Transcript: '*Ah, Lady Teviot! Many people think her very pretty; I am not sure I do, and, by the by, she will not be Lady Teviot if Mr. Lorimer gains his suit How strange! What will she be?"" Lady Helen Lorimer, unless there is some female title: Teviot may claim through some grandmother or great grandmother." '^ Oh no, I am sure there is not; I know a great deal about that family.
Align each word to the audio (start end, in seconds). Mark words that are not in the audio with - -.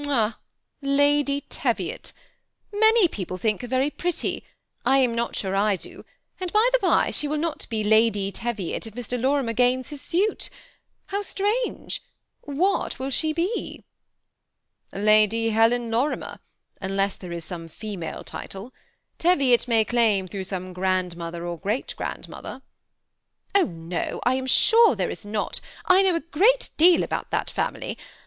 '*Ah, 0.07 0.39
Lady 0.81 1.41
Teviot! 1.41 2.11
Many 2.73 3.07
people 3.07 3.37
think 3.37 3.61
her 3.61 3.67
very 3.67 3.91
pretty; 3.91 4.43
I 4.83 4.97
am 4.97 5.13
not 5.13 5.35
sure 5.35 5.55
I 5.55 5.75
do, 5.75 6.03
and, 6.39 6.51
by 6.51 6.67
the 6.73 6.79
by, 6.79 7.11
she 7.11 7.27
will 7.27 7.37
not 7.37 7.69
be 7.69 7.83
Lady 7.83 8.31
Teviot 8.31 8.87
if 8.87 8.95
Mr. 8.95 9.21
Lorimer 9.21 9.53
gains 9.53 9.89
his 9.89 10.01
suit 10.01 10.49
How 11.09 11.21
strange! 11.21 12.01
What 12.41 12.97
will 12.97 13.11
she 13.11 13.31
be?"" 13.31 13.83
Lady 14.91 15.51
Helen 15.51 15.91
Lorimer, 15.91 16.39
unless 16.81 17.15
there 17.15 17.31
is 17.31 17.45
some 17.45 17.67
female 17.67 18.23
title: 18.23 18.73
Teviot 19.19 19.67
may 19.67 19.85
claim 19.85 20.27
through 20.27 20.45
some 20.45 20.73
grandmother 20.73 21.45
or 21.45 21.59
great 21.59 21.93
grandmother." 21.95 22.63
'^ 22.63 22.63
Oh 23.61 23.65
no, 23.65 24.19
I 24.23 24.33
am 24.33 24.47
sure 24.47 24.95
there 24.95 25.11
is 25.11 25.27
not; 25.27 25.61
I 25.85 26.01
know 26.01 26.15
a 26.15 26.21
great 26.21 26.71
deal 26.75 27.03
about 27.03 27.29
that 27.29 27.51
family. 27.51 27.99